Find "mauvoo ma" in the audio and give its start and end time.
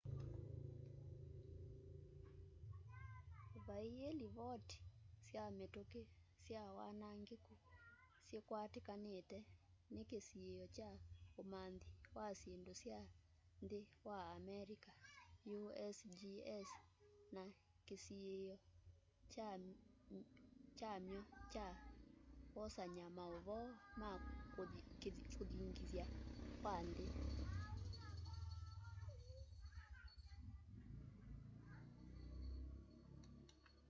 23.17-24.09